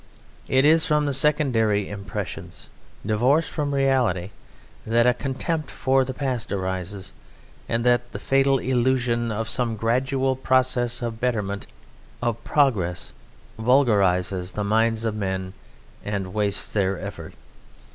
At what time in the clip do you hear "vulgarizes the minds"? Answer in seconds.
13.59-15.05